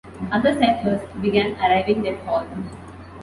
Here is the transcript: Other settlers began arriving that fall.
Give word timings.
Other 0.31 0.51
settlers 0.57 0.99
began 1.21 1.55
arriving 1.61 2.01
that 2.01 2.25
fall. 2.25 2.47